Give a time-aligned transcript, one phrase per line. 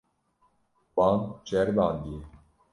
[0.95, 1.15] Wan
[1.47, 2.21] ceribandiye.